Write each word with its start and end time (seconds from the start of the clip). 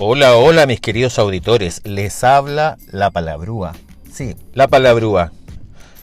Hola, 0.00 0.36
hola 0.36 0.64
mis 0.66 0.80
queridos 0.80 1.18
auditores, 1.18 1.80
les 1.84 2.22
habla 2.22 2.78
la 2.92 3.10
palabrúa. 3.10 3.74
Sí, 4.12 4.36
la 4.52 4.68
palabrúa. 4.68 5.32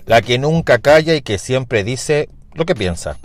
La 0.06 0.21
que 0.21 0.38
nunca 0.38 0.79
calla 0.79 1.15
y 1.15 1.21
que 1.21 1.38
siempre 1.38 1.86
dice 1.86 2.28
lo 2.54 2.66
que 2.66 2.76
piensa. 2.76 3.18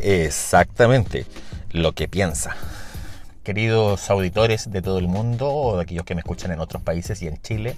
Exactamente, 0.00 1.24
lo 1.70 1.92
que 1.92 2.08
piensa. 2.08 2.56
Queridos 3.44 4.10
auditores 4.10 4.72
de 4.72 4.82
todo 4.82 4.98
el 4.98 5.06
mundo 5.06 5.54
o 5.54 5.76
de 5.76 5.84
aquellos 5.84 6.04
que 6.04 6.16
me 6.16 6.22
escuchan 6.22 6.50
en 6.50 6.58
otros 6.58 6.82
países 6.82 7.22
y 7.22 7.28
en 7.28 7.40
Chile, 7.40 7.76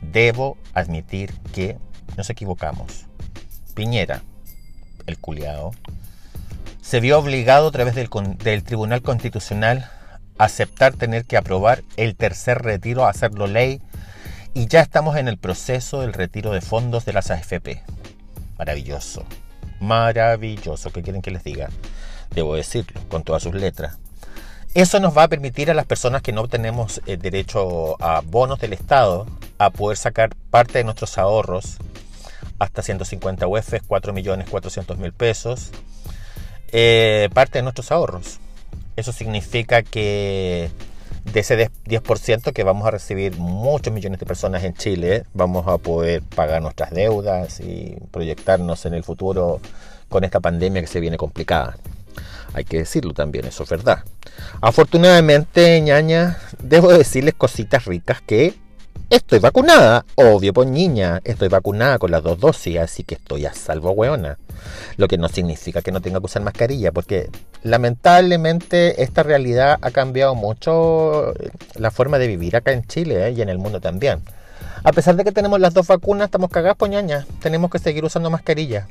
debo 0.00 0.56
admitir 0.74 1.34
que 1.52 1.76
nos 2.16 2.30
equivocamos. 2.30 3.06
Piñera, 3.74 4.22
el 5.08 5.18
culiao, 5.18 5.72
se 6.82 7.00
vio 7.00 7.18
obligado 7.18 7.66
a 7.66 7.72
través 7.72 7.96
del, 7.96 8.08
del 8.44 8.62
Tribunal 8.62 9.02
Constitucional 9.02 9.90
aceptar 10.44 10.94
tener 10.94 11.24
que 11.24 11.36
aprobar 11.36 11.82
el 11.96 12.16
tercer 12.16 12.62
retiro, 12.62 13.06
hacerlo 13.06 13.46
ley, 13.46 13.80
y 14.54 14.66
ya 14.66 14.80
estamos 14.80 15.16
en 15.16 15.28
el 15.28 15.38
proceso 15.38 16.00
del 16.00 16.12
retiro 16.12 16.50
de 16.50 16.60
fondos 16.60 17.04
de 17.04 17.12
las 17.12 17.30
AFP. 17.30 17.82
Maravilloso, 18.58 19.24
maravilloso, 19.80 20.90
¿qué 20.90 21.02
quieren 21.02 21.22
que 21.22 21.30
les 21.30 21.44
diga? 21.44 21.70
Debo 22.34 22.56
decirlo, 22.56 23.00
con 23.08 23.22
todas 23.22 23.44
sus 23.44 23.54
letras. 23.54 23.98
Eso 24.74 24.98
nos 25.00 25.16
va 25.16 25.24
a 25.24 25.28
permitir 25.28 25.70
a 25.70 25.74
las 25.74 25.86
personas 25.86 26.22
que 26.22 26.32
no 26.32 26.48
tenemos 26.48 27.02
el 27.06 27.20
derecho 27.20 28.02
a 28.02 28.22
bonos 28.22 28.58
del 28.58 28.72
Estado 28.72 29.26
a 29.58 29.70
poder 29.70 29.96
sacar 29.96 30.34
parte 30.50 30.78
de 30.78 30.84
nuestros 30.84 31.18
ahorros, 31.18 31.76
hasta 32.58 32.82
150 32.82 33.46
UF, 33.46 33.74
4.400.000 33.86 35.12
pesos, 35.12 35.70
eh, 36.72 37.28
parte 37.32 37.58
de 37.58 37.62
nuestros 37.62 37.92
ahorros. 37.92 38.40
Eso 38.96 39.12
significa 39.12 39.82
que 39.82 40.70
de 41.32 41.40
ese 41.40 41.70
10% 41.86 42.52
que 42.52 42.64
vamos 42.64 42.86
a 42.86 42.90
recibir 42.90 43.36
muchos 43.36 43.92
millones 43.92 44.18
de 44.18 44.26
personas 44.26 44.64
en 44.64 44.74
Chile, 44.74 45.24
vamos 45.34 45.66
a 45.68 45.78
poder 45.78 46.22
pagar 46.22 46.62
nuestras 46.62 46.90
deudas 46.90 47.60
y 47.60 47.96
proyectarnos 48.10 48.84
en 48.86 48.94
el 48.94 49.04
futuro 49.04 49.60
con 50.08 50.24
esta 50.24 50.40
pandemia 50.40 50.82
que 50.82 50.88
se 50.88 51.00
viene 51.00 51.16
complicada. 51.16 51.76
Hay 52.54 52.64
que 52.64 52.78
decirlo 52.78 53.14
también, 53.14 53.46
eso 53.46 53.62
es 53.62 53.70
verdad. 53.70 54.04
Afortunadamente, 54.60 55.80
ñaña, 55.80 56.38
debo 56.62 56.92
decirles 56.92 57.34
cositas 57.34 57.86
ricas 57.86 58.20
que 58.20 58.54
Estoy 59.12 59.40
vacunada, 59.40 60.06
obvio, 60.14 60.54
pues 60.54 60.66
niña, 60.70 61.20
estoy 61.24 61.48
vacunada 61.48 61.98
con 61.98 62.10
las 62.10 62.22
dos 62.22 62.40
dosis, 62.40 62.78
así 62.78 63.04
que 63.04 63.16
estoy 63.16 63.44
a 63.44 63.52
salvo, 63.52 63.90
weona. 63.90 64.38
Lo 64.96 65.06
que 65.06 65.18
no 65.18 65.28
significa 65.28 65.82
que 65.82 65.92
no 65.92 66.00
tenga 66.00 66.18
que 66.18 66.24
usar 66.24 66.40
mascarilla, 66.40 66.92
porque 66.92 67.28
lamentablemente 67.62 69.02
esta 69.02 69.22
realidad 69.22 69.76
ha 69.82 69.90
cambiado 69.90 70.34
mucho 70.34 71.34
la 71.74 71.90
forma 71.90 72.18
de 72.18 72.26
vivir 72.26 72.56
acá 72.56 72.72
en 72.72 72.86
Chile 72.86 73.28
¿eh? 73.28 73.32
y 73.32 73.42
en 73.42 73.50
el 73.50 73.58
mundo 73.58 73.82
también. 73.82 74.22
A 74.82 74.92
pesar 74.92 75.14
de 75.16 75.24
que 75.24 75.32
tenemos 75.32 75.60
las 75.60 75.74
dos 75.74 75.88
vacunas, 75.88 76.28
estamos 76.28 76.48
cagados, 76.48 76.78
poñaña. 76.78 77.26
Pues, 77.28 77.40
tenemos 77.40 77.70
que 77.70 77.80
seguir 77.80 78.06
usando 78.06 78.30
mascarilla. 78.30 78.88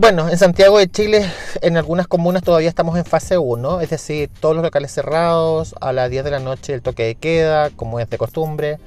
Bueno, 0.00 0.28
en 0.28 0.38
Santiago 0.38 0.78
de 0.78 0.88
Chile, 0.88 1.28
en 1.60 1.76
algunas 1.76 2.06
comunas 2.06 2.44
todavía 2.44 2.68
estamos 2.68 2.96
en 2.96 3.04
fase 3.04 3.36
1, 3.36 3.80
es 3.80 3.90
decir, 3.90 4.30
todos 4.38 4.54
los 4.54 4.62
locales 4.62 4.92
cerrados, 4.92 5.74
a 5.80 5.92
las 5.92 6.08
10 6.08 6.22
de 6.22 6.30
la 6.30 6.38
noche 6.38 6.72
el 6.72 6.82
toque 6.82 7.02
de 7.02 7.14
queda, 7.16 7.70
como 7.70 7.98
es 7.98 8.08
de 8.08 8.16
costumbre, 8.16 8.78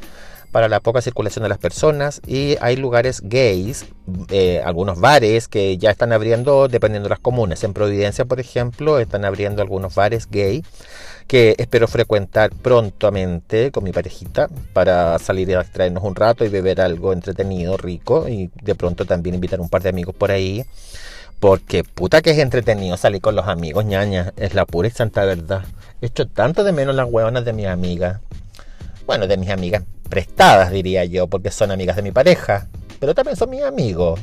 para 0.52 0.68
la 0.68 0.80
poca 0.80 1.02
circulación 1.02 1.44
de 1.44 1.50
las 1.50 1.58
personas. 1.58 2.22
Y 2.28 2.58
hay 2.62 2.76
lugares 2.76 3.22
gays, 3.24 3.86
eh, 4.30 4.62
algunos 4.64 5.00
bares 5.00 5.48
que 5.48 5.78
ya 5.78 5.90
están 5.92 6.14
abriendo 6.14 6.68
dependiendo 6.68 7.08
de 7.08 7.12
las 7.12 7.20
comunas. 7.20 7.64
En 7.64 7.74
Providencia, 7.74 8.26
por 8.26 8.40
ejemplo, 8.40 9.00
están 9.00 9.26
abriendo 9.26 9.62
algunos 9.62 9.96
bares 9.96 10.28
gay 10.30 10.64
que 11.28 11.56
espero 11.58 11.88
frecuentar 11.88 12.52
prontamente 12.52 13.72
con 13.72 13.86
mi 13.86 13.94
parejita 13.94 14.50
para 14.74 15.18
salir 15.18 15.56
a 15.56 15.62
extraernos 15.62 16.04
un 16.04 16.16
rato 16.16 16.44
y 16.44 16.50
beber 16.50 16.82
algo 16.82 17.14
entretenido, 17.14 17.78
rico 17.78 18.28
y 18.28 18.52
de 18.62 18.76
pronto 18.76 19.06
también 19.06 19.36
invitar 19.36 19.62
un 19.62 19.70
par 19.70 19.82
de 19.82 19.90
amigos 19.90 20.14
por 20.14 20.32
ahí. 20.32 20.66
Porque 21.40 21.84
puta 21.84 22.22
que 22.22 22.32
es 22.32 22.38
entretenido 22.38 22.98
salir 22.98 23.22
con 23.22 23.36
los 23.36 23.48
amigos, 23.48 23.86
ñaña. 23.86 24.34
Es 24.38 24.54
la 24.54 24.66
pura 24.66 24.90
y 24.90 24.92
santa 24.92 25.26
verdad. 25.26 25.64
He 26.02 26.08
hecho 26.08 26.28
tanto 26.28 26.64
de 26.64 26.72
menos 26.72 26.96
las 26.96 27.08
hueonas 27.10 27.46
de 27.46 27.54
mi 27.54 27.66
amiga. 27.66 28.22
Bueno, 29.08 29.26
de 29.26 29.38
mis 29.38 29.50
amigas 29.50 29.84
prestadas, 30.12 30.70
diría 30.72 31.06
yo, 31.06 31.26
porque 31.26 31.50
son 31.50 31.72
amigas 31.72 31.96
de 31.96 32.04
mi 32.04 32.12
pareja. 32.12 32.68
Pero 33.00 33.16
también 33.16 33.36
son 33.36 33.50
mis 33.50 33.64
amigos 33.64 34.20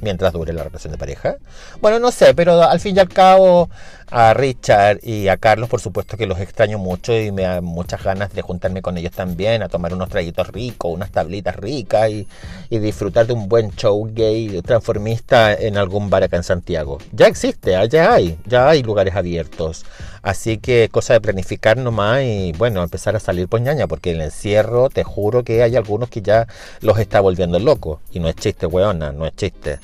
mientras 0.00 0.32
dure 0.32 0.52
la 0.52 0.64
relación 0.64 0.92
de 0.92 0.98
pareja. 0.98 1.36
Bueno, 1.80 1.98
no 1.98 2.10
sé, 2.10 2.34
pero 2.34 2.62
al 2.62 2.80
fin 2.80 2.96
y 2.96 3.00
al 3.00 3.08
cabo 3.08 3.68
a 4.08 4.34
Richard 4.34 5.00
y 5.02 5.26
a 5.26 5.36
Carlos 5.36 5.68
por 5.68 5.80
supuesto 5.80 6.16
que 6.16 6.26
los 6.26 6.38
extraño 6.38 6.78
mucho 6.78 7.12
y 7.18 7.32
me 7.32 7.42
da 7.42 7.60
muchas 7.60 8.04
ganas 8.04 8.32
de 8.32 8.42
juntarme 8.42 8.82
con 8.82 8.96
ellos 8.96 9.12
también, 9.12 9.62
a 9.62 9.68
tomar 9.68 9.92
unos 9.92 10.08
traguitos 10.08 10.48
ricos, 10.48 10.92
unas 10.92 11.10
tablitas 11.10 11.56
ricas 11.56 12.10
y, 12.10 12.28
y 12.70 12.78
disfrutar 12.78 13.26
de 13.26 13.32
un 13.32 13.48
buen 13.48 13.72
show 13.72 14.08
gay 14.12 14.62
transformista 14.62 15.54
en 15.54 15.76
algún 15.76 16.08
bar 16.08 16.22
acá 16.22 16.36
en 16.36 16.44
Santiago. 16.44 16.98
Ya 17.12 17.26
existe, 17.26 17.76
ya 17.88 18.14
hay, 18.14 18.38
ya 18.46 18.68
hay 18.68 18.82
lugares 18.82 19.14
abiertos. 19.16 19.84
Así 20.26 20.58
que 20.58 20.88
cosa 20.90 21.12
de 21.12 21.20
planificar 21.20 21.76
nomás 21.76 22.22
y 22.24 22.50
bueno, 22.58 22.82
empezar 22.82 23.14
a 23.14 23.20
salir 23.20 23.46
por 23.46 23.60
ñaña, 23.60 23.86
porque 23.86 24.10
el 24.10 24.20
encierro, 24.20 24.90
te 24.90 25.04
juro 25.04 25.44
que 25.44 25.62
hay 25.62 25.76
algunos 25.76 26.08
que 26.08 26.20
ya 26.20 26.48
los 26.80 26.98
está 26.98 27.20
volviendo 27.20 27.60
locos. 27.60 28.00
Y 28.10 28.18
no 28.18 28.28
es 28.28 28.34
chiste, 28.34 28.66
weona, 28.66 29.12
no 29.12 29.24
es 29.24 29.36
chiste. 29.36 29.78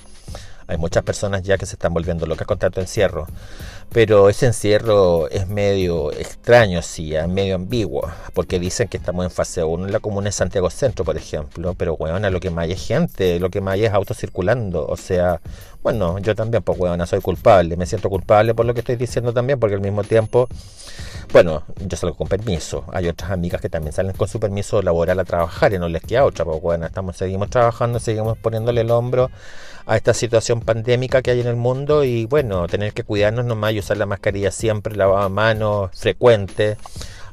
Hay 0.72 0.78
muchas 0.78 1.02
personas 1.02 1.42
ya 1.42 1.58
que 1.58 1.66
se 1.66 1.74
están 1.74 1.92
volviendo 1.92 2.24
locas 2.24 2.46
contra 2.46 2.70
tu 2.70 2.80
encierro. 2.80 3.26
Pero 3.92 4.30
ese 4.30 4.46
encierro 4.46 5.28
es 5.28 5.48
medio 5.48 6.12
extraño, 6.12 6.80
sí, 6.80 7.14
es 7.14 7.28
medio 7.28 7.56
ambiguo, 7.56 8.10
porque 8.32 8.58
dicen 8.58 8.88
que 8.88 8.96
estamos 8.96 9.26
en 9.26 9.30
fase 9.30 9.64
1 9.64 9.84
en 9.84 9.92
la 9.92 10.00
comuna 10.00 10.28
de 10.28 10.32
Santiago 10.32 10.70
Centro, 10.70 11.04
por 11.04 11.18
ejemplo, 11.18 11.74
pero 11.74 11.92
weona, 11.92 12.30
lo 12.30 12.40
que 12.40 12.48
más 12.48 12.64
hay 12.64 12.72
es 12.72 12.86
gente, 12.86 13.38
lo 13.38 13.50
que 13.50 13.60
más 13.60 13.74
hay 13.74 13.84
es 13.84 13.92
autos 13.92 14.16
circulando, 14.16 14.86
o 14.86 14.96
sea, 14.96 15.42
bueno, 15.82 16.18
yo 16.20 16.34
también, 16.34 16.62
pues 16.62 16.78
weona, 16.78 17.04
soy 17.04 17.20
culpable, 17.20 17.76
me 17.76 17.84
siento 17.84 18.08
culpable 18.08 18.54
por 18.54 18.64
lo 18.64 18.72
que 18.72 18.80
estoy 18.80 18.96
diciendo 18.96 19.34
también, 19.34 19.60
porque 19.60 19.74
al 19.74 19.82
mismo 19.82 20.04
tiempo, 20.04 20.48
bueno, 21.34 21.62
yo 21.86 21.96
salgo 21.98 22.16
con 22.16 22.28
permiso, 22.28 22.86
hay 22.94 23.08
otras 23.08 23.30
amigas 23.30 23.60
que 23.60 23.68
también 23.68 23.92
salen 23.92 24.16
con 24.16 24.26
su 24.26 24.40
permiso 24.40 24.80
laboral 24.80 25.20
a 25.20 25.24
trabajar 25.24 25.74
y 25.74 25.78
no 25.78 25.90
les 25.90 26.00
queda 26.00 26.24
otra, 26.24 26.46
pues 26.46 26.62
bueno, 26.62 26.86
estamos, 26.86 27.18
seguimos 27.18 27.50
trabajando, 27.50 28.00
seguimos 28.00 28.38
poniéndole 28.38 28.80
el 28.80 28.90
hombro 28.90 29.30
a 29.86 29.96
esta 29.96 30.14
situación 30.14 30.60
pandémica 30.60 31.22
que 31.22 31.30
hay 31.30 31.40
en 31.40 31.46
el 31.46 31.56
mundo 31.56 32.04
y 32.04 32.26
bueno, 32.26 32.66
tener 32.68 32.92
que 32.92 33.04
cuidarnos 33.04 33.44
nomás 33.44 33.72
y 33.72 33.78
usar 33.80 33.96
la 33.96 34.06
mascarilla 34.06 34.50
siempre, 34.50 34.96
lavado 34.96 35.24
a 35.24 35.28
mano, 35.28 35.90
frecuente. 35.94 36.76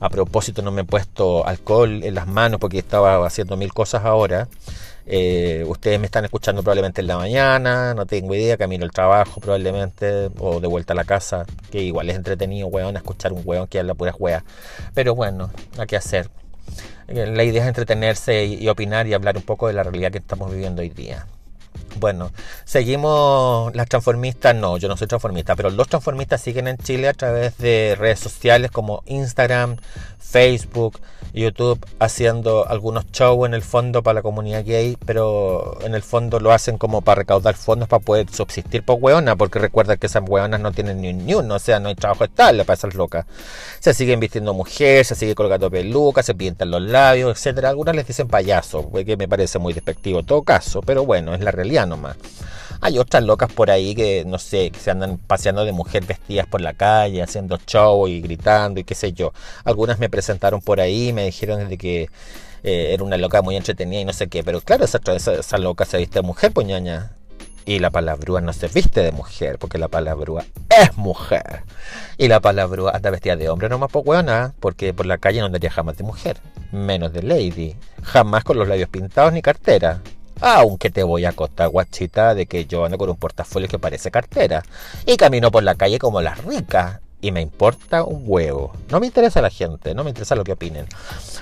A 0.02 0.10
propósito, 0.10 0.62
no 0.62 0.72
me 0.72 0.82
he 0.82 0.86
puesto 0.86 1.46
alcohol 1.46 2.04
en 2.04 2.16
las 2.16 2.26
manos 2.26 2.60
porque 2.60 2.80
estaba 2.80 3.26
haciendo 3.26 3.58
mil 3.58 3.74
cosas 3.74 4.06
ahora. 4.06 4.48
Eh, 5.12 5.66
ustedes 5.68 6.00
me 6.00 6.06
están 6.06 6.24
escuchando 6.24 6.62
probablemente 6.62 7.02
en 7.02 7.08
la 7.08 7.18
mañana, 7.18 7.96
no 7.96 8.06
tengo 8.06 8.36
idea, 8.36 8.58
camino 8.58 8.86
al 8.86 8.92
trabajo 8.92 9.42
probablemente, 9.42 10.30
o 10.40 10.60
de 10.60 10.68
vuelta 10.68 10.94
a 10.94 10.96
la 10.96 11.04
casa, 11.04 11.46
que 11.72 11.82
igual 11.82 12.10
es 12.12 12.16
entretenido, 12.16 12.68
weón, 12.68 12.96
escuchar 12.96 13.34
un 13.34 13.42
weón 13.44 13.68
que 13.68 13.80
habla 13.80 13.96
pura 13.96 14.14
wea. 14.18 14.44
Pero 14.94 15.16
bueno, 15.16 15.50
hay 15.78 15.88
que 15.88 15.98
hacer. 15.98 16.30
Eh, 17.08 17.26
la 17.26 17.44
idea 17.44 17.64
es 17.64 17.68
entretenerse 17.68 18.46
y 18.46 18.68
opinar 18.70 19.08
y 19.08 19.14
hablar 19.14 19.36
un 19.36 19.44
poco 19.44 19.68
de 19.68 19.74
la 19.74 19.84
realidad 19.84 20.12
que 20.12 20.20
estamos 20.20 20.52
viviendo 20.52 20.82
hoy 20.82 20.90
día. 20.90 21.26
Bueno, 22.00 22.32
seguimos 22.66 23.76
las 23.76 23.90
transformistas, 23.90 24.56
no, 24.56 24.78
yo 24.78 24.88
no 24.88 24.96
soy 24.96 25.08
transformista, 25.08 25.56
pero 25.56 25.70
los 25.70 25.88
transformistas 25.88 26.42
siguen 26.42 26.68
en 26.68 26.78
Chile 26.78 27.10
a 27.10 27.14
través 27.14 27.58
de 27.58 27.96
redes 27.98 28.20
sociales 28.20 28.72
como 28.72 29.04
Instagram, 29.06 29.78
Facebook, 30.30 31.00
YouTube, 31.34 31.84
haciendo 32.00 32.68
algunos 32.68 33.06
shows 33.12 33.48
en 33.48 33.54
el 33.54 33.62
fondo 33.62 34.04
para 34.04 34.16
la 34.16 34.22
comunidad 34.22 34.64
gay, 34.66 34.98
pero 35.06 35.78
en 35.84 35.96
el 35.96 36.02
fondo 36.02 36.40
lo 36.40 36.52
hacen 36.52 36.78
como 36.78 37.02
para 37.02 37.20
recaudar 37.20 37.56
fondos 37.56 37.88
para 37.88 38.04
poder 38.04 38.30
subsistir 38.32 38.84
por 38.84 38.98
hueonas, 39.00 39.36
porque 39.38 39.60
recuerda 39.60 39.98
que 39.98 40.08
esas 40.08 40.24
hueonas 40.28 40.60
no 40.60 40.72
tienen 40.72 41.02
ni 41.02 41.10
un 41.10 41.26
ni 41.26 41.34
o 41.34 41.60
sea, 41.60 41.80
no 41.80 41.90
hay 41.90 41.96
trabajo 41.96 42.24
estable 42.24 42.66
para 42.66 42.76
esas 42.76 42.94
locas. 42.94 43.26
Se 43.80 43.94
siguen 43.94 44.20
vistiendo 44.20 44.54
mujeres, 44.54 45.08
se 45.08 45.16
sigue 45.16 45.36
colgando 45.36 45.70
pelucas, 45.70 46.26
se 46.26 46.36
pintan 46.36 46.72
los 46.72 46.82
labios, 46.82 47.32
etcétera. 47.32 47.70
Algunas 47.70 47.96
les 47.96 48.08
dicen 48.08 48.28
payaso, 48.28 48.90
que 48.92 49.18
me 49.18 49.28
parece 49.28 49.60
muy 49.60 49.74
despectivo 49.74 50.20
en 50.20 50.26
todo 50.26 50.44
caso, 50.44 50.82
pero 50.82 51.06
bueno, 51.06 51.34
es 51.34 51.42
la 51.42 51.52
realidad 51.52 51.88
nomás. 51.88 52.18
Hay 52.82 52.98
otras 52.98 53.24
locas 53.24 53.52
por 53.52 53.72
ahí 53.72 53.94
que, 53.94 54.24
no 54.26 54.40
sé, 54.40 54.72
que 54.72 54.80
se 54.80 54.92
andan 54.92 55.18
paseando 55.18 55.66
de 55.66 55.72
mujer 55.74 56.06
vestidas 56.06 56.48
por 56.48 56.62
la 56.62 56.74
calle, 56.74 57.22
haciendo 57.22 57.58
show 57.68 58.08
y 58.08 58.22
gritando 58.22 58.80
y 58.80 58.84
qué 58.84 58.96
sé 58.96 59.12
yo. 59.12 59.34
Algunas 59.66 60.00
me 60.00 60.10
presentaron 60.10 60.62
por 60.62 60.80
ahí, 60.80 61.12
me 61.12 61.26
dijeron 61.26 61.68
de 61.68 61.78
que 61.78 62.10
eh, 62.64 62.94
era 62.94 63.04
una 63.04 63.18
loca 63.18 63.42
muy 63.42 63.56
entretenida 63.56 64.02
y 64.02 64.06
no 64.06 64.14
sé 64.14 64.28
qué. 64.28 64.44
Pero 64.44 64.62
claro, 64.62 64.86
esa, 64.86 65.00
esa, 65.14 65.58
loca 65.58 65.86
se 65.86 65.98
viste 65.98 66.20
de 66.20 66.24
mujer, 66.24 66.52
poñaña. 66.52 67.12
Y 67.66 67.80
la 67.80 67.92
palabrúa 67.92 68.42
no 68.42 68.52
se 68.52 68.68
viste 68.68 69.04
de 69.04 69.12
mujer, 69.12 69.60
porque 69.60 69.78
la 69.78 69.90
palabrúa 69.90 70.44
es 70.70 70.98
mujer. 70.98 71.64
Y 72.18 72.28
la 72.28 72.40
palabrúa 72.40 72.94
anda 72.96 73.12
vestida 73.12 73.36
de 73.36 73.50
hombre 73.50 73.70
nomás 73.70 73.92
por 73.92 74.08
hueona, 74.08 74.54
porque 74.60 74.94
por 74.94 75.06
la 75.06 75.20
calle 75.20 75.40
no 75.40 75.46
andaría 75.46 75.70
jamás 75.70 75.98
de 75.98 76.04
mujer. 76.04 76.38
Menos 76.72 77.14
de 77.14 77.22
lady. 77.22 77.76
Jamás 78.02 78.44
con 78.44 78.58
los 78.58 78.68
labios 78.68 78.90
pintados 78.90 79.34
ni 79.34 79.42
cartera. 79.42 80.02
Aunque 80.42 80.90
te 80.90 81.04
voy 81.04 81.26
a 81.26 81.34
costar, 81.34 81.70
guachita, 81.70 82.34
de 82.34 82.46
que 82.46 82.66
yo 82.66 82.86
ando 82.86 82.98
con 82.98 83.10
un 83.10 83.18
portafolio 83.18 83.68
que 83.68 83.80
parece 83.80 84.12
cartera. 84.12 84.64
Y 85.06 85.18
camino 85.18 85.52
por 85.52 85.64
la 85.64 85.76
calle 85.76 86.00
como 86.00 86.22
las 86.22 86.44
ricas. 86.44 87.00
y 87.22 87.32
me 87.32 87.42
importa 87.42 88.04
un 88.04 88.24
huevo. 88.26 88.72
No 88.90 89.00
me 89.00 89.08
interesa 89.08 89.42
la 89.42 89.50
gente, 89.50 89.94
no 89.94 90.04
me 90.04 90.10
interesa 90.10 90.36
lo 90.36 90.44
que 90.44 90.54
opinen. 90.54 90.86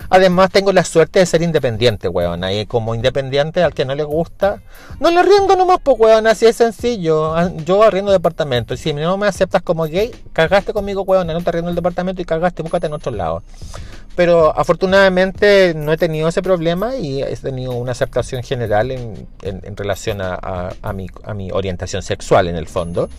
Además, 0.10 0.50
tengo 0.50 0.72
la 0.72 0.84
suerte 0.84 1.20
de 1.20 1.26
ser 1.26 1.42
independiente, 1.44 2.08
weón. 2.08 2.44
Y 2.52 2.66
como 2.66 2.96
independiente, 2.96 3.62
al 3.64 3.74
que 3.74 3.86
no 3.86 3.94
le 3.94 4.04
gusta, 4.04 4.62
no 5.00 5.12
le 5.12 5.22
riendo 5.22 5.56
nomás, 5.56 5.80
pues, 5.84 6.00
weón. 6.00 6.26
Así 6.28 6.46
es 6.48 6.56
sencillo. 6.56 7.36
Ah, 7.36 7.52
yo 7.64 7.84
arriendo 7.84 8.12
departamento. 8.12 8.74
Y 8.74 8.78
si 8.78 8.94
no 8.94 9.18
me 9.18 9.28
aceptas 9.28 9.62
como 9.62 9.84
gay, 9.84 10.12
cagaste 10.34 10.74
conmigo, 10.74 11.04
weón. 11.04 11.28
No 11.28 11.42
te 11.42 11.50
arriendo 11.50 11.70
el 11.70 11.76
departamento 11.76 12.22
y 12.22 12.26
cagaste, 12.26 12.64
búscate 12.64 12.88
en 12.88 12.94
otro 12.94 13.12
lado. 13.12 13.44
Pero 14.18 14.52
afortunadamente 14.58 15.76
no 15.76 15.94
he 15.94 15.98
tenido 15.98 16.28
ese 16.28 16.42
problema 16.42 16.96
y 16.96 17.22
he 17.22 17.38
tenido 17.38 17.74
una 17.74 17.92
aceptación 17.92 18.42
general 18.42 18.90
en, 18.90 19.78
relación 19.78 20.22
a, 20.22 20.74
mi, 20.96 21.08
a, 21.24 21.36
orientación 21.56 22.02
sexual 22.02 22.48
en 22.48 22.56
el 22.56 22.66
fondo. 22.66 23.10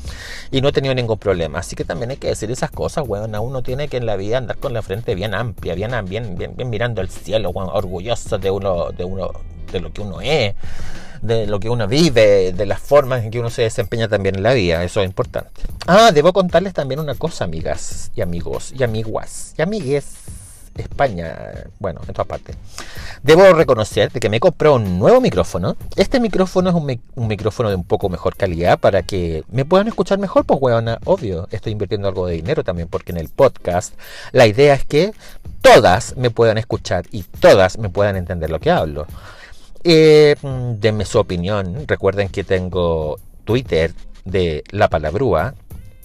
Y 0.51 0.61
no 0.61 0.71
he 0.71 0.73
tenido 0.73 0.93
ningún 0.97 1.17
problema. 1.17 1.61
Así 1.61 1.77
que 1.77 1.85
también 1.85 2.11
hay 2.11 2.17
que 2.17 2.27
decir 2.27 2.51
esas 2.51 2.73
cosas, 2.73 3.05
weón. 3.07 3.33
Uno 3.37 3.63
tiene 3.63 3.87
que 3.87 3.99
en 3.99 4.07
la 4.07 4.17
vida 4.17 4.39
andar 4.39 4.59
con 4.59 4.73
la 4.73 4.83
frente 4.83 5.15
bien 5.15 5.35
amplia, 5.35 5.77
bien, 5.77 5.93
bien, 6.05 6.35
bien, 6.37 6.69
mirando 6.69 7.01
el 7.01 7.09
cielo, 7.09 7.51
orgulloso 7.51 8.39
de 8.39 8.51
uno, 8.51 8.91
de 8.91 9.05
uno, 9.05 9.31
de 9.71 9.79
lo 9.79 9.93
que 9.93 10.01
uno 10.01 10.21
es 10.21 10.57
de 11.23 11.49
lo 11.49 11.59
que 11.59 11.69
uno 11.69 11.89
vive, 11.89 12.53
de 12.53 12.67
las 12.67 12.81
formas 12.81 13.25
en 13.25 13.33
que 13.33 13.41
uno 13.41 13.51
se 13.51 13.63
desempeña 13.63 14.07
también 14.07 14.37
en 14.37 14.43
la 14.45 14.53
vida. 14.53 14.85
Eso 14.85 15.01
es 15.01 15.07
importante. 15.07 15.63
Ah, 15.87 16.11
debo 16.13 16.33
contarles 16.33 16.73
también 16.75 17.01
una 17.01 17.15
cosa, 17.15 17.45
amigas 17.45 18.11
y 18.15 18.21
amigos 18.21 18.73
y 18.77 18.85
amiguas 18.85 19.53
y 19.57 19.63
amigues 19.63 20.05
España, 20.79 21.37
bueno, 21.79 22.01
en 22.07 22.15
todas 22.15 22.27
partes. 22.27 22.57
Debo 23.23 23.53
reconocer 23.53 24.11
que 24.11 24.29
me 24.29 24.39
he 24.39 24.41
comprado 24.41 24.77
un 24.77 24.99
nuevo 24.99 25.21
micrófono. 25.21 25.77
Este 25.97 26.21
micrófono 26.21 26.71
es 26.71 26.77
un, 26.77 27.29
micrófono 27.29 27.69
de 27.69 27.75
un 27.75 27.85
poco 27.85 28.09
mejor 28.09 28.37
calidad 28.37 28.79
para 28.79 29.03
que 29.03 29.45
me 29.51 29.65
puedan 29.65 29.89
escuchar 29.89 30.19
mejor, 30.19 30.45
pues 30.45 30.61
weona, 30.61 30.99
obvio. 31.05 31.49
Estoy 31.51 31.73
invirtiendo 31.73 32.09
algo 32.09 32.27
de 32.27 32.35
dinero 32.35 32.65
también 32.65 32.89
porque 32.89 33.13
en 33.13 33.19
el 33.19 33.29
podcast 33.29 33.95
la 34.33 34.47
idea 34.47 34.75
es 34.75 34.85
que 34.85 35.13
todas 35.61 36.17
me 36.17 36.31
puedan 36.31 36.59
escuchar 36.59 37.07
y 37.11 37.23
todas 37.23 37.79
me 37.79 37.91
puedan 37.91 38.17
entender 38.17 38.51
lo 38.51 38.61
que 38.61 38.71
hablo. 38.71 39.07
Eh, 39.85 40.37
denme 40.43 41.05
su 41.05 41.19
opinión. 41.19 41.85
Recuerden 41.87 42.29
que 42.29 42.45
tengo 42.45 43.19
Twitter 43.45 43.93
de 44.25 44.65
La 44.71 44.89
Palabrúa 44.89 45.55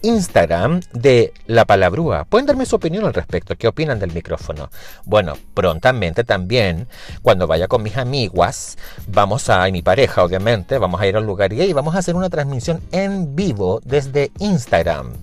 Instagram 0.03 0.81
de 0.93 1.33
La 1.47 1.65
Palabrúa. 1.65 2.25
Pueden 2.25 2.45
darme 2.45 2.65
su 2.65 2.75
opinión 2.75 3.05
al 3.05 3.13
respecto. 3.13 3.55
¿Qué 3.55 3.67
opinan 3.67 3.99
del 3.99 4.13
micrófono? 4.13 4.69
Bueno, 5.05 5.33
prontamente 5.53 6.23
también, 6.23 6.87
cuando 7.21 7.47
vaya 7.47 7.67
con 7.67 7.81
mis 7.81 7.97
amiguas, 7.97 8.77
vamos 9.07 9.49
a, 9.49 9.67
y 9.67 9.71
mi 9.71 9.81
pareja 9.81 10.23
obviamente, 10.23 10.77
vamos 10.77 11.01
a 11.01 11.07
ir 11.07 11.15
a 11.15 11.19
un 11.19 11.25
lugar 11.25 11.51
y 11.51 11.73
vamos 11.73 11.95
a 11.95 11.99
hacer 11.99 12.15
una 12.15 12.29
transmisión 12.29 12.81
en 12.91 13.35
vivo 13.35 13.81
desde 13.83 14.31
Instagram 14.39 15.13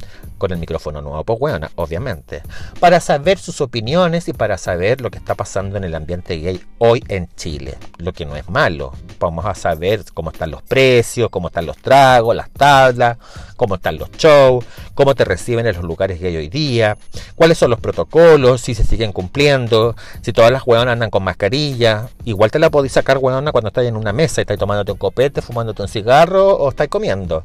con 0.40 0.52
el 0.52 0.58
micrófono 0.58 1.02
nuevo, 1.02 1.22
pues 1.22 1.38
bueno, 1.38 1.68
obviamente, 1.76 2.42
para 2.80 2.98
saber 2.98 3.38
sus 3.38 3.60
opiniones 3.60 4.26
y 4.26 4.32
para 4.32 4.56
saber 4.56 5.02
lo 5.02 5.10
que 5.10 5.18
está 5.18 5.34
pasando 5.34 5.76
en 5.76 5.84
el 5.84 5.94
ambiente 5.94 6.38
gay 6.38 6.60
hoy 6.78 7.04
en 7.08 7.28
Chile, 7.36 7.76
lo 7.98 8.14
que 8.14 8.24
no 8.24 8.34
es 8.36 8.48
malo. 8.48 8.92
Vamos 9.20 9.44
a 9.44 9.54
saber 9.54 10.02
cómo 10.14 10.30
están 10.30 10.50
los 10.50 10.62
precios, 10.62 11.28
cómo 11.28 11.48
están 11.48 11.66
los 11.66 11.76
tragos, 11.76 12.34
las 12.34 12.50
tablas, 12.50 13.18
cómo 13.60 13.74
están 13.74 13.98
los 13.98 14.10
shows, 14.12 14.64
cómo 14.94 15.14
te 15.14 15.26
reciben 15.26 15.66
en 15.66 15.76
los 15.76 15.84
lugares 15.84 16.18
gay 16.18 16.34
hoy 16.34 16.48
día, 16.48 16.96
cuáles 17.34 17.58
son 17.58 17.68
los 17.68 17.78
protocolos, 17.78 18.62
si 18.62 18.74
se 18.74 18.84
siguen 18.84 19.12
cumpliendo, 19.12 19.94
si 20.22 20.32
todas 20.32 20.50
las 20.50 20.66
hueonas 20.66 20.94
andan 20.94 21.10
con 21.10 21.22
mascarilla, 21.22 22.08
igual 22.24 22.50
te 22.50 22.58
la 22.58 22.70
podéis 22.70 22.92
sacar 22.92 23.18
hueona 23.18 23.52
cuando 23.52 23.68
estás 23.68 23.84
en 23.84 23.98
una 23.98 24.14
mesa 24.14 24.40
y 24.40 24.44
estás 24.44 24.56
tomándote 24.56 24.92
un 24.92 24.96
copete, 24.96 25.42
fumándote 25.42 25.82
un 25.82 25.88
cigarro 25.88 26.56
o 26.56 26.70
estás 26.70 26.88
comiendo. 26.88 27.44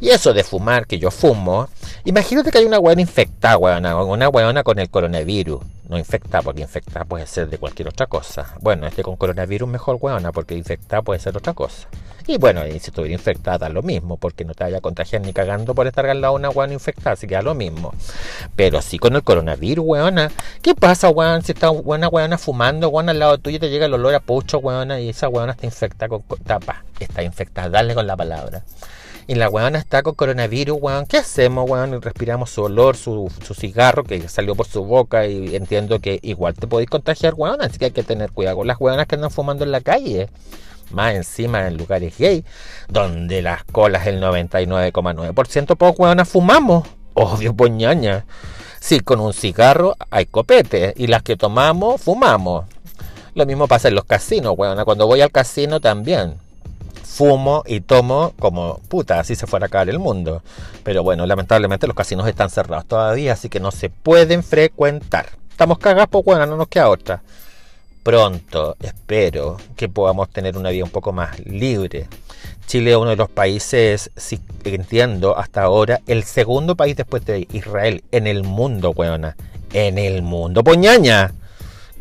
Y 0.00 0.08
eso 0.08 0.34
de 0.34 0.42
fumar, 0.42 0.88
que 0.88 0.98
yo 0.98 1.12
fumo, 1.12 1.68
imagínate 2.04 2.50
que 2.50 2.58
hay 2.58 2.64
una 2.64 2.80
weona 2.80 3.02
infectada, 3.02 3.56
weona, 3.56 4.02
una 4.02 4.28
weona 4.30 4.64
con 4.64 4.80
el 4.80 4.90
coronavirus. 4.90 5.60
No 5.88 5.96
infectada, 5.96 6.42
porque 6.42 6.62
infectada 6.62 7.04
puede 7.04 7.26
ser 7.28 7.50
de 7.50 7.58
cualquier 7.58 7.86
otra 7.86 8.06
cosa. 8.06 8.54
Bueno, 8.60 8.88
este 8.88 9.04
con 9.04 9.14
coronavirus 9.14 9.68
mejor 9.68 9.98
weona, 10.00 10.32
porque 10.32 10.56
infectada 10.56 11.02
puede 11.02 11.20
ser 11.20 11.36
otra 11.36 11.52
cosa. 11.52 11.86
Y 12.26 12.38
bueno, 12.38 12.66
y 12.66 12.72
si 12.78 12.90
estuviera 12.90 13.14
infectada, 13.14 13.68
lo 13.68 13.82
mismo, 13.82 14.16
porque 14.16 14.44
no 14.44 14.54
te 14.54 14.64
vaya 14.64 14.78
a 14.78 14.80
contagiar 14.80 15.22
ni 15.22 15.32
cagando 15.32 15.74
por 15.74 15.86
estar 15.86 16.06
al 16.06 16.20
lado 16.20 16.34
de 16.34 16.40
una 16.40 16.50
weona 16.50 16.74
infectada, 16.74 17.12
así 17.12 17.26
que 17.26 17.34
da 17.34 17.42
lo 17.42 17.54
mismo. 17.54 17.92
Pero 18.56 18.80
sí 18.82 18.98
con 18.98 19.14
el 19.14 19.22
coronavirus, 19.22 19.84
weona. 19.86 20.30
¿Qué 20.62 20.74
pasa, 20.74 21.10
weón? 21.10 21.42
Si 21.42 21.52
está 21.52 21.70
una 21.70 22.08
weona 22.08 22.38
fumando, 22.38 22.88
weona, 22.88 23.12
al 23.12 23.18
lado 23.18 23.38
tuyo 23.38 23.58
te 23.58 23.70
llega 23.70 23.86
el 23.86 23.94
olor 23.94 24.14
a 24.14 24.20
pucho, 24.20 24.58
weona, 24.58 25.00
y 25.00 25.10
esa 25.10 25.28
weona 25.28 25.52
está 25.52 25.66
infectada 25.66 26.08
con 26.08 26.22
tapa. 26.44 26.84
Está 27.00 27.22
infectada, 27.22 27.68
dale 27.68 27.94
con 27.94 28.06
la 28.06 28.16
palabra 28.16 28.62
y 29.26 29.34
la 29.34 29.48
weona 29.48 29.78
está 29.78 30.02
con 30.02 30.14
coronavirus, 30.14 30.78
weón, 30.80 31.06
¿qué 31.06 31.18
hacemos, 31.18 31.68
weón? 31.68 32.00
respiramos 32.02 32.50
su 32.50 32.62
olor, 32.62 32.96
su, 32.96 33.30
cigarro 33.58 34.04
que 34.04 34.28
salió 34.28 34.54
por 34.54 34.66
su 34.66 34.84
boca 34.84 35.26
y 35.26 35.54
entiendo 35.54 36.00
que 36.00 36.18
igual 36.22 36.54
te 36.54 36.66
podéis 36.66 36.90
contagiar, 36.90 37.34
weón, 37.34 37.62
así 37.62 37.78
que 37.78 37.86
hay 37.86 37.90
que 37.92 38.02
tener 38.02 38.32
cuidado 38.32 38.58
con 38.58 38.66
las 38.66 38.80
weonas 38.80 39.06
que 39.06 39.14
andan 39.14 39.30
fumando 39.30 39.64
en 39.64 39.72
la 39.72 39.80
calle. 39.80 40.28
Más 40.92 41.14
encima 41.14 41.66
en 41.66 41.76
lugares 41.76 42.16
gay, 42.18 42.44
donde 42.88 43.42
las 43.42 43.64
colas 43.64 44.06
el 44.06 44.22
99,9% 44.22 45.76
pues 45.76 45.94
weonas 45.98 46.28
fumamos. 46.28 46.86
Obvio, 47.14 47.54
poñaña. 47.54 48.24
Sí, 48.80 49.00
con 49.00 49.20
un 49.20 49.32
cigarro 49.32 49.94
hay 50.10 50.26
copete 50.26 50.94
y 50.96 51.06
las 51.06 51.22
que 51.22 51.36
tomamos, 51.36 52.00
fumamos. 52.00 52.66
Lo 53.34 53.46
mismo 53.46 53.68
pasa 53.68 53.88
en 53.88 53.94
los 53.94 54.04
casinos, 54.04 54.54
weón. 54.56 54.82
Cuando 54.84 55.06
voy 55.06 55.20
al 55.20 55.30
casino 55.30 55.80
también 55.80 56.36
fumo 57.12 57.62
y 57.66 57.80
tomo 57.80 58.32
como 58.38 58.80
puta, 58.88 59.20
así 59.20 59.34
se 59.34 59.46
fuera 59.46 59.66
a 59.66 59.68
caer 59.68 59.90
el 59.90 59.98
mundo. 59.98 60.42
Pero 60.82 61.02
bueno, 61.02 61.26
lamentablemente 61.26 61.86
los 61.86 61.94
casinos 61.94 62.26
están 62.26 62.50
cerrados 62.50 62.86
todavía, 62.86 63.34
así 63.34 63.48
que 63.48 63.60
no 63.60 63.70
se 63.70 63.90
pueden 63.90 64.42
frecuentar. 64.42 65.26
Estamos 65.50 65.78
cagados, 65.78 66.08
pues 66.10 66.24
bueno, 66.24 66.46
no 66.46 66.56
nos 66.56 66.68
queda 66.68 66.88
otra. 66.88 67.22
Pronto 68.02 68.76
espero 68.80 69.58
que 69.76 69.88
podamos 69.88 70.28
tener 70.30 70.56
una 70.56 70.70
vida 70.70 70.82
un 70.82 70.90
poco 70.90 71.12
más 71.12 71.38
libre. 71.46 72.08
Chile 72.66 72.90
es 72.90 72.96
uno 72.96 73.10
de 73.10 73.16
los 73.16 73.30
países, 73.30 74.10
si 74.16 74.40
entiendo, 74.64 75.38
hasta 75.38 75.62
ahora, 75.62 76.00
el 76.06 76.24
segundo 76.24 76.74
país 76.74 76.96
después 76.96 77.24
de 77.24 77.46
Israel 77.52 78.02
en 78.10 78.26
el 78.26 78.42
mundo, 78.42 78.90
weona. 78.90 79.36
En 79.72 79.98
el 79.98 80.22
mundo, 80.22 80.64
poñaña 80.64 81.32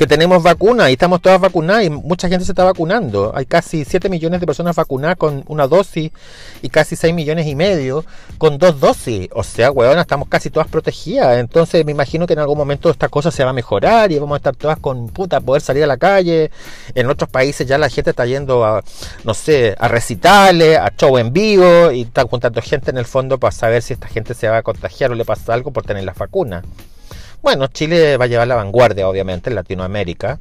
que 0.02 0.08
tenemos 0.08 0.42
vacunas 0.42 0.90
y 0.90 0.94
estamos 0.94 1.22
todas 1.22 1.40
vacunadas 1.40 1.86
y 1.86 1.92
mucha 1.92 2.28
gente 2.28 2.44
se 2.44 2.54
está 2.54 2.64
vacunando. 2.64 3.34
Hay 3.36 3.46
casi 3.46 3.86
7 3.86 4.10
millones 4.10 4.40
de 4.40 4.48
personas 4.48 4.76
vacunadas 4.76 5.16
con 5.16 5.44
una 5.46 5.68
dosis 5.68 6.10
y 6.64 6.70
casi 6.70 6.96
6 6.96 7.14
millones 7.14 7.46
y 7.46 7.54
medio 7.54 8.04
con 8.40 8.58
dos 8.58 8.80
dosis. 8.80 9.30
O 9.32 9.44
sea, 9.44 9.70
weón, 9.70 10.00
estamos 10.00 10.28
casi 10.28 10.50
todas 10.50 10.68
protegidas. 10.70 11.38
Entonces 11.38 11.86
me 11.86 11.92
imagino 11.92 12.26
que 12.26 12.34
en 12.34 12.40
algún 12.40 12.58
momento 12.58 12.90
esta 12.90 13.10
cosa 13.10 13.30
se 13.30 13.44
va 13.44 13.52
a 13.52 13.54
mejorar 13.54 14.12
y 14.12 14.18
vamos 14.18 14.34
a 14.34 14.38
estar 14.38 14.56
todas 14.56 14.80
con 14.80 15.08
puta, 15.10 15.40
poder 15.40 15.62
salir 15.62 15.84
a 15.84 15.88
la 15.88 15.98
calle. 15.98 16.50
En 16.96 17.08
otros 17.08 17.30
países 17.30 17.68
ya 17.68 17.78
la 17.78 17.88
gente 17.88 18.10
está 18.10 18.26
yendo 18.26 18.66
a, 18.66 18.84
no 19.24 19.36
sé, 19.36 19.76
a 19.78 19.88
recitales, 19.88 20.80
a 20.80 20.92
show 20.98 21.16
en 21.20 21.32
vivo 21.32 21.92
y 21.92 22.02
están 22.02 22.28
juntando 22.28 22.60
gente 22.64 22.90
en 22.90 22.98
el 22.98 23.06
fondo 23.06 23.38
para 23.38 23.52
saber 23.52 23.84
si 23.84 23.94
esta 23.94 24.08
gente 24.08 24.34
se 24.34 24.50
va 24.50 24.58
a 24.58 24.64
contagiar 24.64 25.12
o 25.12 25.14
le 25.14 25.26
pasa 25.26 25.54
algo 25.54 25.70
por 25.70 25.84
tener 25.84 26.04
la 26.06 26.14
vacuna. 26.14 26.64
Bueno, 27.42 27.68
Chile 27.68 28.18
va 28.18 28.26
a 28.26 28.28
llevar 28.28 28.48
la 28.48 28.56
vanguardia, 28.56 29.08
obviamente, 29.08 29.50
en 29.50 29.56
Latinoamérica, 29.56 30.40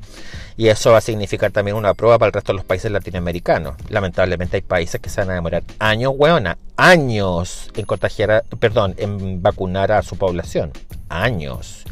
y 0.57 0.69
eso 0.69 0.93
va 0.93 0.99
a 0.99 1.01
significar 1.01 1.51
también 1.51 1.77
una 1.77 1.95
prueba 1.95 2.19
para 2.19 2.29
el 2.29 2.33
resto 2.35 2.53
de 2.53 2.57
los 2.57 2.65
países 2.67 2.93
latinoamericanos. 2.93 3.75
Lamentablemente 3.89 4.57
hay 4.57 4.63
países 4.63 5.01
que 5.01 5.09
se 5.09 5.23
van 5.23 5.31
a 5.31 5.35
demorar 5.35 5.63
años, 5.79 6.13
weona, 6.15 6.59
años 6.77 7.71
en 7.75 7.87
contagiar, 7.87 8.45
perdón, 8.59 8.95
en 8.99 9.41
vacunar 9.43 9.93
a 9.93 10.03
su 10.03 10.17
población. 10.19 10.73
Años 11.09 11.85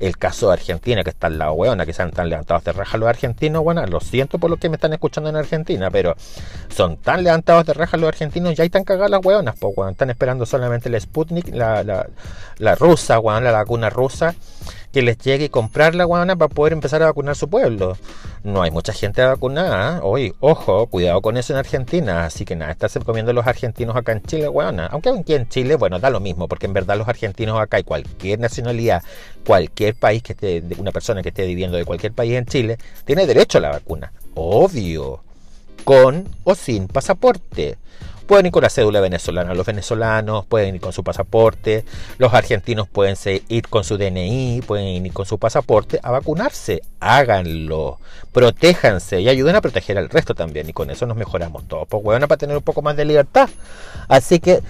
el 0.00 0.16
caso 0.16 0.48
de 0.48 0.54
Argentina, 0.54 1.02
que 1.02 1.10
está 1.10 1.26
al 1.26 1.38
lado, 1.38 1.52
weona, 1.52 1.84
que 1.84 1.92
se 1.92 2.02
han 2.02 2.10
tan 2.10 2.28
levantados 2.28 2.64
de 2.64 2.72
raja 2.72 2.98
los 2.98 3.08
argentinos, 3.08 3.62
bueno, 3.62 3.84
lo 3.86 4.00
siento 4.00 4.38
por 4.38 4.50
lo 4.50 4.56
que 4.56 4.68
me 4.68 4.76
están 4.76 4.92
escuchando 4.92 5.30
en 5.30 5.36
Argentina, 5.36 5.90
pero 5.90 6.14
son 6.68 6.96
tan 6.96 7.24
levantados 7.24 7.66
de 7.66 7.74
raja 7.74 7.96
los 7.96 8.08
argentinos, 8.08 8.54
ya 8.54 8.64
están 8.64 8.84
cagadas 8.84 9.10
las 9.10 9.24
weonas, 9.24 9.56
pues, 9.58 9.74
weón, 9.76 9.92
están 9.92 10.10
esperando 10.10 10.46
solamente 10.46 10.88
el 10.88 11.00
Sputnik, 11.00 11.54
la, 11.54 11.82
la, 11.82 12.06
la 12.58 12.74
rusa, 12.74 13.18
weón, 13.18 13.44
la 13.44 13.52
vacuna 13.52 13.90
rusa, 13.90 14.34
que 14.92 15.02
les 15.02 15.18
llegue 15.18 15.46
y 15.46 15.48
comprar 15.48 15.94
la 15.94 16.04
guana 16.04 16.36
para 16.36 16.48
poder 16.48 16.72
empezar 16.72 17.02
a 17.02 17.06
vacunar 17.06 17.36
su 17.36 17.48
pueblo. 17.48 17.96
No 18.44 18.62
hay 18.62 18.70
mucha 18.70 18.92
gente 18.92 19.22
vacunada. 19.22 20.00
Hoy, 20.02 20.32
ojo, 20.40 20.86
cuidado 20.86 21.20
con 21.20 21.36
eso 21.36 21.52
en 21.52 21.58
Argentina. 21.58 22.24
Así 22.24 22.44
que 22.44 22.56
nada, 22.56 22.72
estarse 22.72 23.00
comiendo 23.00 23.32
los 23.32 23.46
argentinos 23.46 23.96
acá 23.96 24.12
en 24.12 24.22
Chile, 24.22 24.48
guana. 24.48 24.86
Aunque 24.86 25.10
aquí 25.10 25.34
en 25.34 25.48
Chile, 25.48 25.76
bueno, 25.76 25.98
da 25.98 26.10
lo 26.10 26.20
mismo, 26.20 26.48
porque 26.48 26.66
en 26.66 26.72
verdad 26.72 26.96
los 26.96 27.08
argentinos 27.08 27.60
acá 27.60 27.78
y 27.80 27.84
cualquier 27.84 28.38
nacionalidad, 28.38 29.02
cualquier 29.44 29.94
país 29.94 30.22
que 30.22 30.32
esté, 30.32 30.62
una 30.78 30.92
persona 30.92 31.22
que 31.22 31.30
esté 31.30 31.46
viviendo 31.46 31.76
de 31.76 31.84
cualquier 31.84 32.12
país 32.12 32.34
en 32.34 32.46
Chile, 32.46 32.78
tiene 33.04 33.26
derecho 33.26 33.58
a 33.58 33.62
la 33.62 33.70
vacuna. 33.70 34.12
Obvio. 34.34 35.20
Con 35.84 36.28
o 36.44 36.54
sin 36.54 36.86
pasaporte 36.86 37.78
pueden 38.28 38.46
ir 38.46 38.52
con 38.52 38.62
la 38.62 38.70
cédula 38.70 39.00
venezolana. 39.00 39.54
Los 39.54 39.66
venezolanos 39.66 40.46
pueden 40.46 40.76
ir 40.76 40.80
con 40.80 40.92
su 40.92 41.02
pasaporte, 41.02 41.84
los 42.18 42.32
argentinos 42.32 42.86
pueden 42.86 43.16
ir 43.48 43.66
con 43.66 43.82
su 43.82 43.98
DNI, 43.98 44.62
pueden 44.64 45.06
ir 45.06 45.12
con 45.12 45.26
su 45.26 45.38
pasaporte 45.38 45.98
a 46.02 46.12
vacunarse. 46.12 46.82
Háganlo, 47.00 47.98
protéjanse 48.32 49.20
y 49.20 49.28
ayuden 49.28 49.56
a 49.56 49.60
proteger 49.60 49.98
al 49.98 50.10
resto 50.10 50.34
también. 50.34 50.68
Y 50.68 50.72
con 50.72 50.90
eso 50.90 51.06
nos 51.06 51.16
mejoramos 51.16 51.66
todos, 51.66 51.88
pues 51.88 52.02
bueno, 52.02 52.28
para 52.28 52.38
tener 52.38 52.56
un 52.56 52.62
poco 52.62 52.82
más 52.82 52.96
de 52.96 53.04
libertad. 53.04 53.48
Así 54.08 54.40
que, 54.40 54.62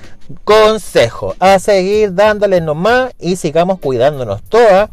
consejo, 0.45 1.35
a 1.39 1.59
seguir 1.59 2.15
dándole 2.15 2.61
nomás 2.61 3.13
y 3.19 3.37
sigamos 3.37 3.81
cuidándonos 3.81 4.43
todas. 4.43 4.91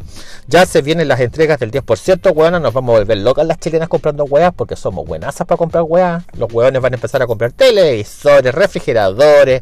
Ya 0.48 0.66
se 0.66 0.82
vienen 0.82 1.08
las 1.08 1.20
entregas 1.20 1.60
del 1.60 1.72
10%, 1.72 2.32
weón, 2.36 2.62
nos 2.62 2.74
vamos 2.74 2.96
a 2.96 3.00
volver 3.00 3.18
locas 3.18 3.46
las 3.46 3.60
chilenas 3.60 3.90
comprando 3.90 4.24
weas 4.26 4.54
porque 4.54 4.76
somos 4.76 5.06
buenasas 5.06 5.46
para 5.46 5.58
comprar 5.58 5.84
weas. 5.84 6.24
Los 6.38 6.52
weones 6.54 6.82
van 6.82 6.94
a 6.94 6.96
empezar 6.96 7.22
a 7.22 7.28
comprar 7.28 7.52
televisores, 7.52 8.55
refrigeradores. 8.56 9.62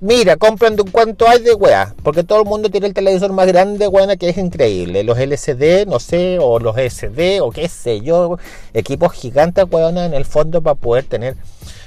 Mira, 0.00 0.36
compran 0.36 0.76
de 0.76 0.84
cuánto 0.84 1.28
hay 1.28 1.40
de 1.40 1.54
weas, 1.54 1.94
porque 2.02 2.24
todo 2.24 2.42
el 2.42 2.48
mundo 2.48 2.70
tiene 2.70 2.86
el 2.86 2.94
televisor 2.94 3.32
más 3.32 3.46
grande, 3.46 3.88
weón, 3.88 4.16
que 4.18 4.28
es 4.28 4.38
increíble. 4.38 5.02
Los 5.04 5.18
LCD, 5.18 5.86
no 5.86 5.98
sé, 5.98 6.38
o 6.40 6.58
los 6.58 6.76
SD, 6.76 7.40
o 7.40 7.50
qué 7.50 7.68
sé 7.68 8.00
yo, 8.00 8.38
equipos 8.74 9.12
gigantes, 9.12 9.64
weón, 9.70 9.98
en 9.98 10.14
el 10.14 10.24
fondo 10.24 10.62
para 10.62 10.74
poder 10.74 11.04
tener 11.04 11.36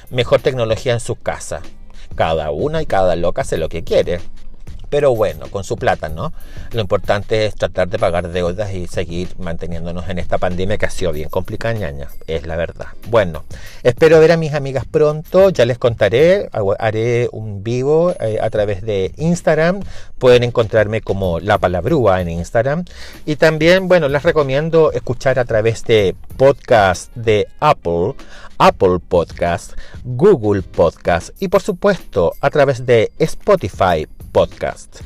mejor 0.09 0.41
tecnología 0.41 0.93
en 0.93 0.99
sus 0.99 1.17
casas. 1.17 1.61
Cada 2.15 2.51
una 2.51 2.81
y 2.81 2.85
cada 2.85 3.15
loca 3.15 3.43
hace 3.43 3.57
lo 3.57 3.69
que 3.69 3.83
quiere 3.83 4.19
pero 4.91 5.15
bueno, 5.15 5.47
con 5.47 5.63
su 5.63 5.77
plata, 5.77 6.09
¿no? 6.09 6.33
Lo 6.73 6.81
importante 6.81 7.45
es 7.45 7.55
tratar 7.55 7.87
de 7.87 7.97
pagar 7.97 8.27
deudas 8.27 8.73
y 8.73 8.87
seguir 8.87 9.29
manteniéndonos 9.39 10.09
en 10.09 10.19
esta 10.19 10.37
pandemia 10.37 10.77
que 10.77 10.85
ha 10.85 10.89
sido 10.89 11.13
bien 11.13 11.29
complicada, 11.29 11.73
ñaña, 11.73 12.09
es 12.27 12.45
la 12.45 12.57
verdad. 12.57 12.87
Bueno, 13.07 13.45
espero 13.83 14.19
ver 14.19 14.33
a 14.33 14.37
mis 14.37 14.53
amigas 14.53 14.85
pronto, 14.85 15.49
ya 15.49 15.65
les 15.65 15.77
contaré, 15.77 16.49
haré 16.77 17.29
un 17.31 17.63
vivo 17.63 18.13
eh, 18.19 18.37
a 18.41 18.49
través 18.49 18.81
de 18.81 19.13
Instagram, 19.15 19.79
pueden 20.19 20.43
encontrarme 20.43 20.99
como 20.99 21.39
La 21.39 21.57
Palabrúa 21.57 22.19
en 22.19 22.29
Instagram 22.29 22.83
y 23.25 23.37
también, 23.37 23.87
bueno, 23.87 24.09
les 24.09 24.23
recomiendo 24.23 24.91
escuchar 24.91 25.39
a 25.39 25.45
través 25.45 25.85
de 25.85 26.15
podcast 26.35 27.15
de 27.15 27.47
Apple, 27.61 28.15
Apple 28.57 28.99
Podcast, 29.07 29.71
Google 30.03 30.63
Podcast 30.63 31.29
y 31.41 31.47
por 31.47 31.61
supuesto 31.61 32.33
a 32.41 32.49
través 32.49 32.85
de 32.85 33.13
Spotify 33.17 34.05
Podcast. 34.31 35.01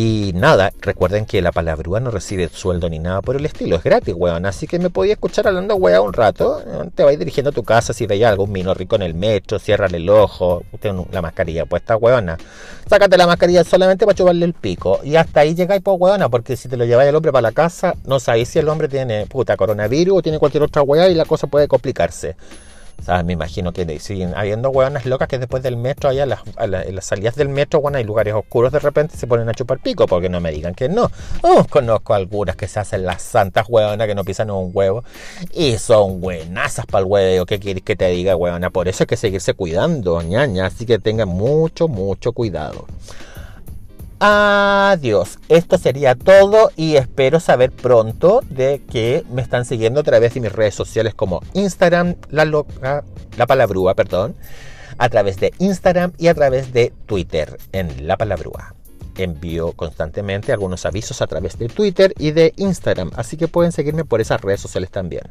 Y 0.00 0.30
nada, 0.36 0.72
recuerden 0.80 1.26
que 1.26 1.42
la 1.42 1.50
palabrúa 1.50 1.98
no 1.98 2.12
recibe 2.12 2.48
sueldo 2.48 2.88
ni 2.88 3.00
nada 3.00 3.20
por 3.20 3.34
el 3.34 3.44
estilo, 3.44 3.74
es 3.74 3.82
gratis, 3.82 4.14
weón. 4.16 4.46
Así 4.46 4.68
que 4.68 4.78
me 4.78 4.90
podía 4.90 5.14
escuchar 5.14 5.48
hablando 5.48 5.74
weón 5.74 6.06
un 6.06 6.12
rato. 6.12 6.62
Te 6.94 7.02
vais 7.02 7.18
dirigiendo 7.18 7.50
a 7.50 7.52
tu 7.52 7.64
casa 7.64 7.92
si 7.92 8.06
veis 8.06 8.24
algún 8.24 8.52
vino 8.52 8.72
rico 8.74 8.94
en 8.94 9.02
el 9.02 9.14
metro, 9.14 9.58
ciérrale 9.58 9.96
el 9.96 10.08
ojo, 10.08 10.62
ten 10.78 11.04
la 11.10 11.20
mascarilla 11.20 11.66
puesta, 11.66 11.96
weona. 11.96 12.38
Sácate 12.88 13.16
la 13.16 13.26
mascarilla 13.26 13.64
solamente 13.64 14.04
para 14.04 14.16
chuparle 14.16 14.44
el 14.44 14.54
pico. 14.54 15.00
Y 15.02 15.16
hasta 15.16 15.40
ahí 15.40 15.56
llegáis, 15.56 15.82
pues, 15.82 15.96
weona, 15.98 16.28
porque 16.28 16.56
si 16.56 16.68
te 16.68 16.76
lo 16.76 16.84
lleváis 16.84 17.08
el 17.08 17.16
hombre 17.16 17.32
para 17.32 17.42
la 17.42 17.52
casa, 17.52 17.94
no 18.04 18.20
sabéis 18.20 18.50
si 18.50 18.60
el 18.60 18.68
hombre 18.68 18.86
tiene 18.86 19.26
puta 19.26 19.56
coronavirus 19.56 20.18
o 20.18 20.22
tiene 20.22 20.38
cualquier 20.38 20.62
otra 20.62 20.82
weá 20.82 21.08
y 21.08 21.14
la 21.16 21.24
cosa 21.24 21.48
puede 21.48 21.66
complicarse. 21.66 22.36
Me 23.24 23.32
imagino 23.32 23.72
que 23.72 23.98
siguen 24.00 24.34
habiendo 24.36 24.68
hueonas 24.68 25.06
locas 25.06 25.28
que 25.28 25.38
después 25.38 25.62
del 25.62 25.78
metro, 25.78 26.10
allá 26.10 26.24
en 26.24 26.94
las 26.94 27.04
salidas 27.04 27.36
del 27.36 27.48
metro, 27.48 27.80
bueno, 27.80 27.96
hay 27.96 28.04
lugares 28.04 28.34
oscuros 28.34 28.70
de 28.70 28.80
repente 28.80 29.16
se 29.16 29.26
ponen 29.26 29.48
a 29.48 29.54
chupar 29.54 29.78
pico, 29.78 30.06
porque 30.06 30.28
no 30.28 30.40
me 30.40 30.50
digan 30.50 30.74
que 30.74 30.90
no. 30.90 31.10
Oh, 31.42 31.64
conozco 31.64 32.12
algunas 32.12 32.54
que 32.56 32.68
se 32.68 32.80
hacen 32.80 33.04
las 33.06 33.22
santas 33.22 33.66
hueonas 33.68 34.06
que 34.06 34.14
no 34.14 34.24
pisan 34.24 34.50
un 34.50 34.70
huevo 34.74 35.04
y 35.54 35.78
son 35.78 36.20
buenazas 36.20 36.84
para 36.84 37.00
el 37.00 37.10
huevo. 37.10 37.46
¿Qué 37.46 37.58
quieres 37.58 37.82
que 37.82 37.96
te 37.96 38.08
diga, 38.08 38.36
hueona? 38.36 38.70
Por 38.70 38.88
eso 38.88 39.04
hay 39.04 39.06
que 39.06 39.16
seguirse 39.16 39.54
cuidando, 39.54 40.20
ñaña. 40.20 40.66
Así 40.66 40.84
que 40.84 40.98
tengan 40.98 41.28
mucho, 41.28 41.88
mucho 41.88 42.32
cuidado. 42.32 42.86
Adiós. 44.20 45.38
Esto 45.48 45.78
sería 45.78 46.16
todo 46.16 46.72
y 46.74 46.96
espero 46.96 47.38
saber 47.38 47.70
pronto 47.70 48.40
de 48.50 48.82
que 48.90 49.24
me 49.30 49.42
están 49.42 49.64
siguiendo 49.64 50.00
a 50.00 50.02
través 50.02 50.34
de 50.34 50.40
mis 50.40 50.52
redes 50.52 50.74
sociales 50.74 51.14
como 51.14 51.40
Instagram, 51.52 52.16
la 52.30 52.44
loca, 52.44 53.04
la 53.36 53.46
palabrúa, 53.46 53.94
perdón, 53.94 54.34
a 54.98 55.08
través 55.08 55.38
de 55.38 55.52
Instagram 55.58 56.12
y 56.18 56.26
a 56.26 56.34
través 56.34 56.72
de 56.72 56.92
Twitter 57.06 57.58
en 57.70 58.08
la 58.08 58.16
palabrúa. 58.16 58.74
Envío 59.16 59.72
constantemente 59.72 60.52
algunos 60.52 60.84
avisos 60.84 61.22
a 61.22 61.26
través 61.28 61.56
de 61.58 61.68
Twitter 61.68 62.12
y 62.18 62.32
de 62.32 62.52
Instagram, 62.56 63.10
así 63.16 63.36
que 63.36 63.46
pueden 63.46 63.72
seguirme 63.72 64.04
por 64.04 64.20
esas 64.20 64.40
redes 64.40 64.60
sociales 64.60 64.90
también. 64.90 65.22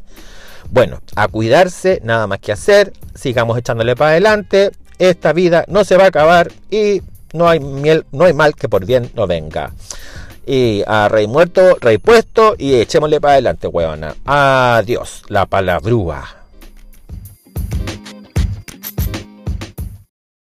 Bueno, 0.72 1.02
a 1.16 1.28
cuidarse, 1.28 2.02
nada 2.04 2.28
más 2.28 2.40
que 2.40 2.52
hacer, 2.54 2.94
sigamos 3.16 3.58
echándole 3.58 3.96
para 3.96 4.12
adelante, 4.12 4.72
esta 4.98 5.32
vida 5.34 5.66
no 5.68 5.84
se 5.84 5.96
va 5.96 6.06
a 6.06 6.08
acabar 6.08 6.52
y 6.70 7.02
no 7.38 7.48
hay 7.48 7.60
miel, 7.60 8.06
no 8.12 8.26
hay 8.26 8.34
mal 8.34 8.56
que 8.56 8.68
por 8.68 8.86
bien 8.86 9.12
no 9.16 9.28
venga. 9.28 9.74
Y 10.46 10.84
a 10.88 11.10
rey 11.10 11.28
muerto, 11.28 11.78
rey 11.80 11.98
puesto 11.98 12.56
y 12.58 12.76
echémosle 12.76 13.20
para 13.20 13.34
adelante, 13.34 13.68
huevona. 13.68 14.16
Adiós, 14.26 15.24
la 15.28 15.46
palabrúa. 15.46 16.37